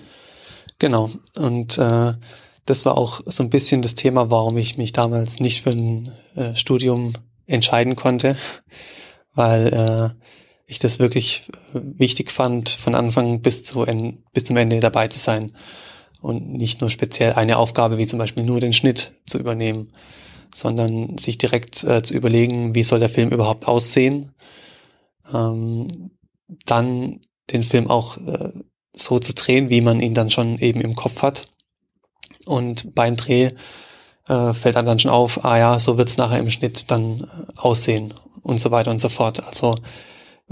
Genau. 0.79 1.11
Und 1.37 1.77
äh, 1.77 2.13
das 2.67 2.87
war 2.87 2.97
auch 2.97 3.21
so 3.25 3.43
ein 3.43 3.51
bisschen 3.51 3.83
das 3.83 3.97
Thema, 3.97 4.31
warum 4.31 4.57
ich 4.59 4.79
mich 4.79 4.93
damals 4.93 5.41
nicht 5.41 5.63
für 5.63 5.71
ein 5.71 6.13
äh, 6.37 6.55
Studium 6.55 7.15
entscheiden 7.47 7.97
konnte, 7.97 8.37
weil 9.35 10.15
äh, 10.15 10.27
ich 10.67 10.79
das 10.79 10.99
wirklich 10.99 11.45
äh, 11.75 11.81
wichtig 11.83 12.31
fand, 12.31 12.69
von 12.69 12.95
Anfang 12.95 13.41
bis, 13.41 13.63
zu 13.63 13.85
bis 14.33 14.45
zum 14.45 14.57
Ende 14.57 14.81
dabei 14.81 15.09
zu 15.09 15.19
sein 15.19 15.57
und 16.21 16.53
nicht 16.53 16.81
nur 16.81 16.91
speziell 16.91 17.35
eine 17.35 17.59
Aufgabe 17.59 17.99
wie 17.99 18.07
zum 18.07 18.19
Beispiel 18.19 18.43
nur 18.45 18.61
den 18.61 18.73
Schnitt 18.73 19.15
zu 19.27 19.39
übernehmen 19.39 19.93
sondern 20.57 21.19
sich 21.19 21.37
direkt 21.37 21.85
äh, 21.85 22.03
zu 22.03 22.15
überlegen, 22.15 22.75
wie 22.75 22.83
soll 22.83 22.99
der 22.99 23.11
Film 23.11 23.31
überhaupt 23.31 23.69
aussehen. 23.69 24.33
Ähm, 25.33 26.11
dann 26.65 27.21
den 27.53 27.63
Film 27.63 27.91
auch 27.91 28.17
äh, 28.17 28.53
so 28.95 29.19
zu 29.19 29.35
drehen, 29.35 29.69
wie 29.69 29.83
man 29.83 30.01
ihn 30.01 30.15
dann 30.15 30.31
schon 30.31 30.59
eben 30.59 30.81
im 30.81 30.95
Kopf 30.95 31.21
hat. 31.21 31.49
Und 32.47 32.95
beim 32.95 33.17
Dreh 33.17 33.51
äh, 34.29 34.55
fällt 34.55 34.77
dann, 34.77 34.87
dann 34.87 34.99
schon 34.99 35.11
auf, 35.11 35.45
ah 35.45 35.59
ja, 35.59 35.79
so 35.79 35.99
wird's 35.99 36.17
nachher 36.17 36.39
im 36.39 36.51
Schnitt 36.51 36.91
dann 36.91 37.21
äh, 37.21 37.59
aussehen 37.59 38.15
und 38.43 38.59
so 38.59 38.71
weiter 38.71 38.91
und 38.91 39.01
so 39.01 39.11
fort. 39.11 39.47
Also 39.47 39.77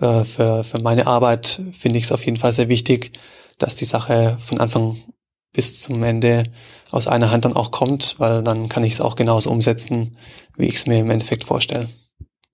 äh, 0.01 0.25
für, 0.25 0.65
für 0.65 0.79
meine 0.81 1.07
Arbeit 1.07 1.61
finde 1.73 1.99
ich 1.99 2.05
es 2.05 2.13
auf 2.13 2.25
jeden 2.25 2.37
Fall 2.37 2.53
sehr 2.53 2.69
wichtig, 2.69 3.13
dass 3.59 3.77
die 3.77 3.85
Sache 3.85 4.37
von 4.41 4.59
Anfang 4.59 4.97
bis 5.53 5.81
zum 5.81 6.03
Ende 6.03 6.45
aus 6.91 7.07
einer 7.07 7.31
Hand 7.31 7.45
dann 7.45 7.55
auch 7.55 7.71
kommt, 7.71 8.17
weil 8.19 8.43
dann 8.43 8.69
kann 8.69 8.85
ich 8.85 8.95
es 8.95 9.01
auch 9.01 9.17
genauso 9.17 9.51
umsetzen, 9.51 10.17
wie 10.57 10.67
ich 10.67 10.77
es 10.77 10.87
mir 10.87 10.99
im 10.99 11.11
Endeffekt 11.11 11.45
vorstelle. 11.45 11.89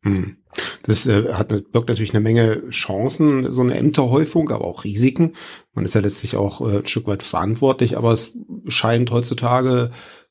Hm. 0.02 0.36
Das 0.82 1.06
äh, 1.06 1.32
hat 1.32 1.48
birgt 1.48 1.88
natürlich 1.88 2.14
eine 2.14 2.20
Menge 2.20 2.68
Chancen, 2.70 3.50
so 3.50 3.62
eine 3.62 3.76
Ämterhäufung, 3.76 4.50
aber 4.50 4.64
auch 4.64 4.84
Risiken. 4.84 5.34
Man 5.74 5.84
ist 5.84 5.94
ja 5.94 6.00
letztlich 6.00 6.36
auch 6.36 6.60
äh, 6.60 6.78
ein 6.78 6.86
Stück 6.86 7.06
weit 7.06 7.22
verantwortlich, 7.22 7.96
aber 7.96 8.12
es 8.12 8.36
scheint 8.66 9.10
heutzutage 9.10 9.90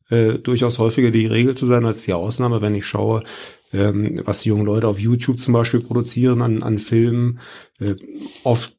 äh, 0.10 0.40
durchaus 0.40 0.80
häufiger 0.80 1.12
die 1.12 1.26
Regel 1.26 1.56
zu 1.56 1.66
sein 1.66 1.86
als 1.86 2.04
die 2.04 2.14
Ausnahme, 2.14 2.62
wenn 2.62 2.74
ich 2.74 2.86
schaue, 2.86 3.24
ähm, 3.72 4.12
was 4.26 4.42
die 4.42 4.50
jungen 4.50 4.66
Leute 4.66 4.88
auf 4.88 5.00
YouTube 5.00 5.40
zum 5.40 5.54
Beispiel 5.54 5.82
produzieren 5.82 6.42
an, 6.42 6.64
an 6.64 6.78
Filmen. 6.78 7.40
Äh, 7.80 7.96
oft 8.44 8.76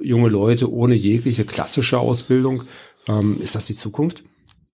junge 0.00 0.28
Leute 0.28 0.72
ohne 0.72 0.94
jegliche 0.94 1.44
klassische 1.44 1.98
Ausbildung. 1.98 2.64
Ähm, 3.08 3.40
ist 3.42 3.54
das 3.54 3.66
die 3.66 3.74
Zukunft? 3.74 4.22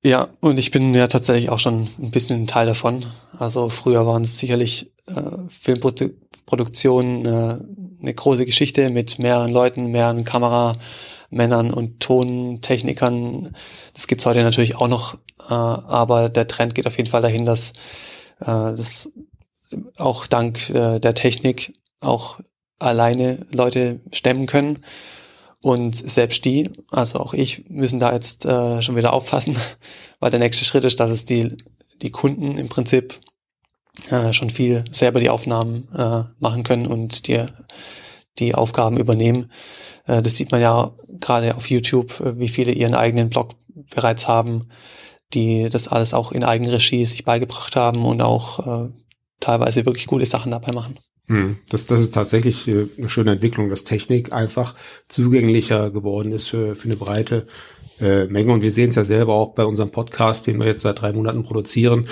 Ja, 0.04 0.28
und 0.40 0.58
ich 0.58 0.70
bin 0.70 0.94
ja 0.94 1.08
tatsächlich 1.08 1.50
auch 1.50 1.58
schon 1.58 1.88
ein 1.98 2.10
bisschen 2.10 2.42
ein 2.42 2.46
Teil 2.46 2.66
davon. 2.66 3.04
Also 3.38 3.68
früher 3.68 4.06
waren 4.06 4.22
es 4.22 4.38
sicherlich 4.38 4.92
äh, 5.06 5.20
Filmproduktionen 5.48 7.26
äh, 7.26 7.58
eine 8.00 8.14
große 8.14 8.46
Geschichte 8.46 8.88
mit 8.88 9.18
mehreren 9.18 9.52
Leuten, 9.52 9.90
mehreren 9.90 10.24
Kameramännern 10.24 11.70
und 11.70 12.00
Tontechnikern. 12.00 13.54
Das 13.92 14.06
gibt's 14.06 14.24
heute 14.24 14.42
natürlich 14.42 14.76
auch 14.76 14.88
noch, 14.88 15.18
äh, 15.48 15.52
aber 15.52 16.28
der 16.28 16.48
Trend 16.48 16.74
geht 16.74 16.86
auf 16.86 16.96
jeden 16.96 17.10
Fall 17.10 17.22
dahin, 17.22 17.44
dass 17.44 17.70
äh, 18.40 18.46
das 18.46 19.12
auch 19.96 20.26
dank 20.26 20.70
äh, 20.70 20.98
der 20.98 21.14
Technik 21.14 21.74
auch 22.00 22.40
alleine 22.78 23.46
Leute 23.52 24.00
stemmen 24.12 24.46
können. 24.46 24.84
Und 25.62 25.94
selbst 25.96 26.44
die, 26.46 26.70
also 26.90 27.20
auch 27.20 27.34
ich, 27.34 27.68
müssen 27.68 28.00
da 28.00 28.12
jetzt 28.12 28.46
äh, 28.46 28.80
schon 28.80 28.96
wieder 28.96 29.12
aufpassen, 29.12 29.56
weil 30.20 30.30
der 30.30 30.40
nächste 30.40 30.64
Schritt 30.64 30.84
ist, 30.84 31.00
dass 31.00 31.10
es 31.10 31.24
die, 31.24 31.54
die 32.00 32.10
Kunden 32.10 32.56
im 32.56 32.68
Prinzip 32.68 33.20
äh, 34.10 34.32
schon 34.32 34.48
viel 34.48 34.84
selber 34.90 35.20
die 35.20 35.28
Aufnahmen 35.28 35.88
äh, 35.94 36.24
machen 36.38 36.62
können 36.62 36.86
und 36.86 37.28
die, 37.28 37.44
die 38.38 38.54
Aufgaben 38.54 38.96
übernehmen. 38.96 39.50
Äh, 40.06 40.22
das 40.22 40.36
sieht 40.36 40.50
man 40.50 40.62
ja 40.62 40.92
gerade 41.20 41.54
auf 41.54 41.68
YouTube, 41.68 42.18
äh, 42.20 42.38
wie 42.38 42.48
viele 42.48 42.72
ihren 42.72 42.94
eigenen 42.94 43.28
Blog 43.28 43.54
bereits 43.94 44.28
haben, 44.28 44.68
die 45.32 45.68
das 45.70 45.88
alles 45.88 46.14
auch 46.14 46.32
in 46.32 46.44
Eigenregie 46.44 47.06
sich 47.06 47.24
beigebracht 47.24 47.76
haben 47.76 48.04
und 48.04 48.20
auch 48.22 48.86
äh, 48.86 48.90
teilweise 49.38 49.86
wirklich 49.86 50.06
gute 50.06 50.26
Sachen 50.26 50.50
dabei 50.50 50.72
machen. 50.72 50.98
Hm. 51.30 51.58
Das, 51.68 51.86
das 51.86 52.00
ist 52.00 52.12
tatsächlich 52.12 52.66
äh, 52.66 52.88
eine 52.98 53.08
schöne 53.08 53.32
Entwicklung, 53.32 53.70
dass 53.70 53.84
Technik 53.84 54.32
einfach 54.32 54.74
zugänglicher 55.08 55.90
geworden 55.90 56.32
ist 56.32 56.48
für, 56.48 56.74
für 56.74 56.88
eine 56.88 56.96
breite 56.96 57.46
äh, 58.00 58.26
Menge. 58.26 58.52
Und 58.52 58.62
wir 58.62 58.72
sehen 58.72 58.88
es 58.88 58.96
ja 58.96 59.04
selber 59.04 59.34
auch 59.34 59.54
bei 59.54 59.64
unserem 59.64 59.90
Podcast, 59.90 60.46
den 60.46 60.58
wir 60.58 60.66
jetzt 60.66 60.82
seit 60.82 61.00
drei 61.00 61.12
Monaten 61.12 61.44
produzieren. 61.44 62.06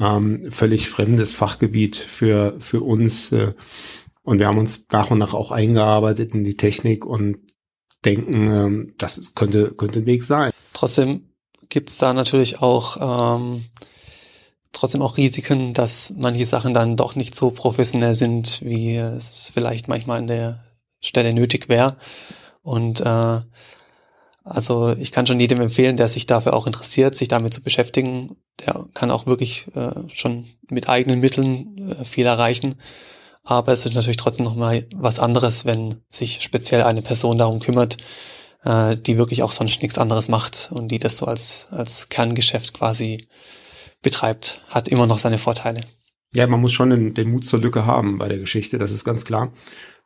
Ähm, 0.00 0.50
völlig 0.50 0.88
fremdes 0.88 1.34
Fachgebiet 1.34 1.94
für, 1.94 2.56
für 2.58 2.80
uns. 2.80 3.30
Äh, 3.30 3.54
und 4.22 4.40
wir 4.40 4.48
haben 4.48 4.58
uns 4.58 4.86
nach 4.90 5.10
und 5.12 5.18
nach 5.18 5.34
auch 5.34 5.52
eingearbeitet 5.52 6.34
in 6.34 6.42
die 6.42 6.56
Technik 6.56 7.06
und 7.06 7.36
denken, 8.04 8.46
ähm, 8.48 8.94
das 8.98 9.34
könnte, 9.34 9.72
könnte 9.76 10.00
ein 10.00 10.06
Weg 10.06 10.24
sein. 10.24 10.50
Trotzdem 10.72 11.28
gibt's 11.68 11.98
da 11.98 12.12
natürlich 12.12 12.60
auch 12.62 13.36
ähm, 13.36 13.64
trotzdem 14.72 15.02
auch 15.02 15.16
Risiken, 15.16 15.72
dass 15.72 16.12
manche 16.16 16.46
Sachen 16.46 16.74
dann 16.74 16.96
doch 16.96 17.14
nicht 17.14 17.34
so 17.34 17.50
professionell 17.50 18.14
sind, 18.14 18.60
wie 18.62 18.96
es 18.96 19.50
vielleicht 19.52 19.88
manchmal 19.88 20.18
an 20.18 20.26
der 20.26 20.64
Stelle 21.00 21.32
nötig 21.32 21.68
wäre. 21.68 21.96
Und 22.62 23.00
äh, 23.00 23.40
also 24.44 24.94
ich 24.98 25.10
kann 25.10 25.26
schon 25.26 25.40
jedem 25.40 25.60
empfehlen, 25.60 25.96
der 25.96 26.08
sich 26.08 26.26
dafür 26.26 26.54
auch 26.54 26.66
interessiert, 26.66 27.16
sich 27.16 27.28
damit 27.28 27.54
zu 27.54 27.62
beschäftigen. 27.62 28.36
Der 28.60 28.84
kann 28.92 29.10
auch 29.10 29.26
wirklich 29.26 29.66
äh, 29.74 29.92
schon 30.12 30.46
mit 30.68 30.88
eigenen 30.88 31.20
Mitteln 31.20 31.78
äh, 31.78 32.04
viel 32.04 32.26
erreichen. 32.26 32.76
Aber 33.42 33.72
es 33.72 33.84
ist 33.84 33.94
natürlich 33.94 34.16
trotzdem 34.16 34.44
nochmal 34.44 34.86
was 34.94 35.18
anderes, 35.18 35.64
wenn 35.66 36.02
sich 36.08 36.42
speziell 36.42 36.82
eine 36.82 37.02
Person 37.02 37.38
darum 37.38 37.58
kümmert, 37.58 37.98
äh, 38.64 38.96
die 38.96 39.18
wirklich 39.18 39.42
auch 39.42 39.52
sonst 39.52 39.82
nichts 39.82 39.98
anderes 39.98 40.28
macht 40.28 40.68
und 40.72 40.88
die 40.88 40.98
das 40.98 41.16
so 41.16 41.26
als, 41.26 41.68
als 41.70 42.08
Kerngeschäft 42.08 42.74
quasi 42.74 43.28
betreibt, 44.02 44.62
hat 44.68 44.88
immer 44.88 45.06
noch 45.06 45.18
seine 45.18 45.38
Vorteile. 45.38 45.82
Ja, 46.34 46.46
man 46.46 46.60
muss 46.60 46.72
schon 46.72 46.90
den, 46.90 47.14
den 47.14 47.30
Mut 47.30 47.46
zur 47.46 47.60
Lücke 47.60 47.86
haben 47.86 48.18
bei 48.18 48.28
der 48.28 48.38
Geschichte, 48.38 48.78
das 48.78 48.90
ist 48.90 49.04
ganz 49.04 49.24
klar. 49.24 49.52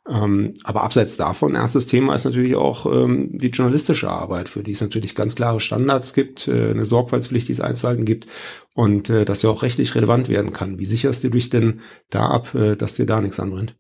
Ähm, 0.09 0.55
aber 0.65 0.85
abseits 0.85 1.17
davon, 1.19 1.55
ernstes 1.55 1.87
Thema 1.87 2.15
ist 2.15 2.25
natürlich 2.25 2.57
auch 2.57 2.87
ähm, 2.87 3.39
die 3.39 3.49
journalistische 3.49 4.09
Arbeit, 4.09 4.49
für 4.49 4.63
die 4.63 4.73
es 4.73 4.81
natürlich 4.81 5.15
ganz 5.15 5.35
klare 5.35 5.61
Standards 5.61 6.15
gibt, 6.15 6.49
äh, 6.49 6.71
eine 6.71 6.87
Sorgfaltspflicht, 6.87 7.49
die 7.49 7.53
es 7.53 7.61
einzuhalten 7.61 8.07
gibt 8.07 8.27
und 8.75 9.11
äh, 9.11 9.27
dass 9.27 9.43
ja 9.43 9.51
auch 9.51 9.63
rechtlich 9.63 9.95
relevant 9.95 10.29
werden 10.29 10.53
kann. 10.53 10.79
Wie 10.79 10.87
sicherst 10.87 11.25
du 11.25 11.31
dich 11.31 11.51
denn 11.51 11.81
da 12.09 12.29
ab, 12.29 12.55
äh, 12.55 12.75
dass 12.77 12.95
dir 12.95 13.05
da 13.05 13.21
nichts 13.21 13.39
anbrennt? 13.39 13.77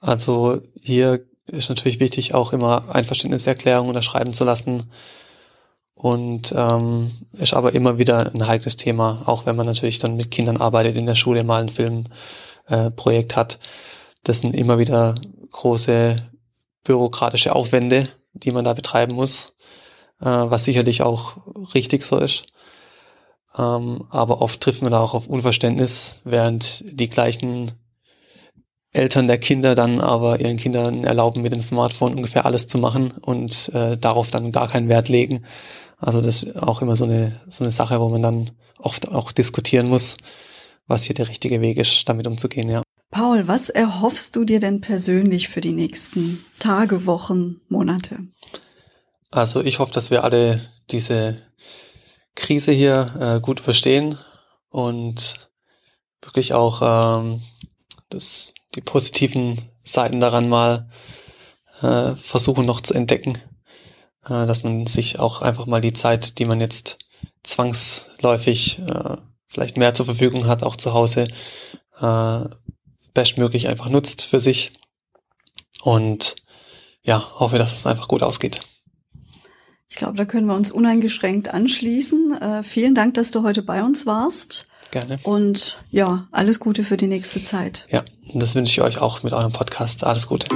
Also 0.00 0.60
hier 0.82 1.24
ist 1.46 1.68
natürlich 1.68 2.00
wichtig, 2.00 2.34
auch 2.34 2.52
immer 2.52 2.94
Einverständniserklärungen 2.94 3.88
unterschreiben 3.88 4.32
zu 4.32 4.44
lassen 4.44 4.84
und 5.94 6.52
ähm, 6.56 7.12
ist 7.32 7.54
aber 7.54 7.74
immer 7.74 7.98
wieder 7.98 8.32
ein 8.34 8.46
heikles 8.46 8.76
Thema, 8.76 9.22
auch 9.26 9.46
wenn 9.46 9.56
man 9.56 9.66
natürlich 9.66 9.98
dann 9.98 10.16
mit 10.16 10.30
Kindern 10.30 10.56
arbeitet, 10.56 10.96
in 10.96 11.06
der 11.06 11.14
Schule 11.14 11.44
mal 11.44 11.62
ein 11.62 11.68
Filmprojekt 11.68 13.32
äh, 13.32 13.36
hat. 13.36 13.58
Das 14.22 14.40
sind 14.40 14.54
immer 14.54 14.78
wieder 14.78 15.14
große 15.52 16.16
bürokratische 16.82 17.54
Aufwände, 17.54 18.08
die 18.32 18.52
man 18.52 18.64
da 18.64 18.74
betreiben 18.74 19.14
muss, 19.14 19.54
äh, 20.20 20.26
was 20.26 20.64
sicherlich 20.64 21.02
auch 21.02 21.36
richtig 21.74 22.04
so 22.04 22.18
ist. 22.18 22.46
Ähm, 23.56 24.06
aber 24.10 24.42
oft 24.42 24.60
trifft 24.60 24.82
man 24.82 24.92
da 24.92 25.00
auch 25.00 25.14
auf 25.14 25.28
Unverständnis, 25.28 26.16
während 26.24 26.84
die 26.86 27.08
gleichen 27.08 27.72
Eltern 28.94 29.26
der 29.26 29.38
Kinder 29.38 29.74
dann 29.74 30.00
aber 30.00 30.40
ihren 30.40 30.56
Kindern 30.56 31.04
erlauben, 31.04 31.42
mit 31.42 31.52
dem 31.52 31.60
Smartphone 31.60 32.14
ungefähr 32.14 32.46
alles 32.46 32.66
zu 32.68 32.78
machen 32.78 33.12
und 33.20 33.70
äh, 33.74 33.98
darauf 33.98 34.30
dann 34.30 34.52
gar 34.52 34.68
keinen 34.68 34.88
Wert 34.88 35.08
legen. 35.08 35.44
Also 35.98 36.20
das 36.20 36.42
ist 36.42 36.62
auch 36.62 36.80
immer 36.82 36.96
so 36.96 37.04
eine, 37.04 37.40
so 37.48 37.64
eine 37.64 37.72
Sache, 37.72 38.00
wo 38.00 38.08
man 38.08 38.22
dann 38.22 38.50
oft 38.78 39.08
auch 39.08 39.32
diskutieren 39.32 39.88
muss, 39.88 40.16
was 40.86 41.04
hier 41.04 41.14
der 41.14 41.28
richtige 41.28 41.60
Weg 41.60 41.78
ist, 41.78 42.08
damit 42.08 42.26
umzugehen, 42.26 42.68
ja. 42.68 42.82
Paul, 43.10 43.46
was 43.46 43.68
erhoffst 43.68 44.34
du 44.34 44.44
dir 44.44 44.58
denn 44.58 44.80
persönlich 44.80 45.48
für 45.48 45.60
die 45.60 45.72
nächsten 45.72 46.44
Tage, 46.58 47.06
Wochen, 47.06 47.60
Monate? 47.68 48.18
Also 49.30 49.62
ich 49.62 49.78
hoffe, 49.78 49.92
dass 49.92 50.10
wir 50.10 50.24
alle 50.24 50.68
diese 50.90 51.42
Krise 52.34 52.72
hier 52.72 53.14
äh, 53.20 53.40
gut 53.40 53.60
überstehen 53.60 54.18
und 54.68 55.48
wirklich 56.22 56.54
auch 56.54 56.82
ähm, 57.22 57.42
das, 58.10 58.52
die 58.74 58.80
positiven 58.80 59.60
Seiten 59.82 60.20
daran 60.20 60.48
mal 60.48 60.88
äh, 61.82 62.14
versuchen 62.16 62.66
noch 62.66 62.80
zu 62.80 62.94
entdecken, 62.94 63.38
äh, 64.24 64.46
dass 64.46 64.64
man 64.64 64.86
sich 64.86 65.18
auch 65.18 65.42
einfach 65.42 65.66
mal 65.66 65.80
die 65.80 65.92
Zeit, 65.92 66.38
die 66.38 66.44
man 66.44 66.60
jetzt 66.60 66.98
zwangsläufig 67.42 68.78
äh, 68.80 69.16
vielleicht 69.46 69.76
mehr 69.76 69.94
zur 69.94 70.06
Verfügung 70.06 70.46
hat, 70.46 70.62
auch 70.62 70.76
zu 70.76 70.94
Hause, 70.94 71.28
äh, 72.00 72.40
bestmöglich 73.12 73.68
einfach 73.68 73.88
nutzt 73.88 74.22
für 74.22 74.40
sich. 74.40 74.72
Und 75.82 76.36
ja, 77.02 77.30
hoffe, 77.38 77.58
dass 77.58 77.76
es 77.76 77.86
einfach 77.86 78.08
gut 78.08 78.22
ausgeht. 78.22 78.60
Ich 79.88 79.96
glaube, 79.96 80.16
da 80.16 80.24
können 80.24 80.46
wir 80.46 80.56
uns 80.56 80.72
uneingeschränkt 80.72 81.48
anschließen. 81.48 82.32
Äh, 82.40 82.62
vielen 82.64 82.94
Dank, 82.94 83.14
dass 83.14 83.30
du 83.30 83.42
heute 83.42 83.62
bei 83.62 83.84
uns 83.84 84.06
warst. 84.06 84.66
Gerne. 84.90 85.18
Und 85.22 85.78
ja, 85.90 86.26
alles 86.30 86.60
Gute 86.60 86.84
für 86.84 86.96
die 86.96 87.06
nächste 87.06 87.42
Zeit. 87.42 87.86
Ja, 87.90 88.04
das 88.32 88.54
wünsche 88.54 88.72
ich 88.72 88.80
euch 88.80 88.98
auch 88.98 89.22
mit 89.22 89.32
eurem 89.32 89.52
Podcast. 89.52 90.04
Alles 90.04 90.26
Gute. 90.26 90.46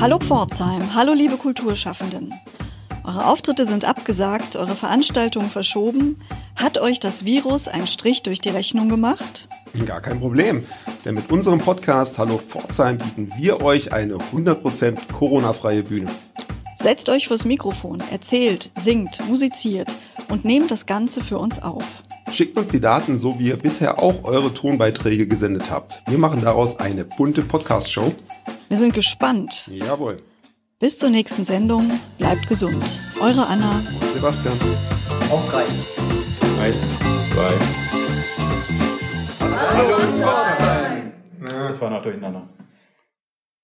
Hallo 0.00 0.18
Pforzheim, 0.18 0.94
hallo 0.94 1.14
liebe 1.14 1.36
Kulturschaffenden. 1.38 2.32
Eure 3.04 3.26
Auftritte 3.26 3.66
sind 3.66 3.84
abgesagt, 3.84 4.56
eure 4.56 4.74
Veranstaltungen 4.74 5.48
verschoben. 5.50 6.16
Hat 6.56 6.78
euch 6.78 7.00
das 7.00 7.24
Virus 7.24 7.68
einen 7.68 7.86
Strich 7.86 8.22
durch 8.22 8.40
die 8.40 8.50
Rechnung 8.50 8.88
gemacht? 8.88 9.48
Gar 9.86 10.00
kein 10.00 10.20
Problem, 10.20 10.64
denn 11.04 11.14
mit 11.14 11.30
unserem 11.30 11.58
Podcast 11.58 12.18
Hallo 12.18 12.38
Pforzheim 12.38 12.98
bieten 12.98 13.32
wir 13.36 13.62
euch 13.62 13.92
eine 13.92 14.14
100% 14.16 15.12
Corona-freie 15.12 15.82
Bühne. 15.82 16.10
Setzt 16.84 17.08
euch 17.08 17.28
vors 17.28 17.46
Mikrofon, 17.46 18.02
erzählt, 18.10 18.68
singt, 18.74 19.26
musiziert 19.26 19.88
und 20.28 20.44
nehmt 20.44 20.70
das 20.70 20.84
Ganze 20.84 21.22
für 21.24 21.38
uns 21.38 21.62
auf. 21.62 21.82
Schickt 22.30 22.58
uns 22.58 22.68
die 22.68 22.80
Daten, 22.80 23.16
so 23.16 23.38
wie 23.38 23.48
ihr 23.48 23.56
bisher 23.56 23.98
auch 24.02 24.22
eure 24.24 24.52
Tonbeiträge 24.52 25.26
gesendet 25.26 25.70
habt. 25.70 26.02
Wir 26.06 26.18
machen 26.18 26.42
daraus 26.42 26.78
eine 26.78 27.06
bunte 27.06 27.40
Podcast-Show. 27.40 28.12
Wir 28.68 28.76
sind 28.76 28.92
gespannt. 28.92 29.66
Jawohl. 29.68 30.18
Bis 30.78 30.98
zur 30.98 31.08
nächsten 31.08 31.46
Sendung. 31.46 31.90
Bleibt 32.18 32.48
gesund. 32.48 33.00
Eure 33.18 33.46
Anna. 33.46 33.82
Sebastian. 34.12 34.58
Auf 35.30 35.48
drei. 35.48 35.64
Eins, 36.60 36.76
zwei. 37.32 37.54
Hallo 39.40 39.96
Pforzheim. 40.20 41.12
Das 41.40 41.80
war 41.80 41.88
noch 41.88 42.02
durcheinander. 42.02 42.46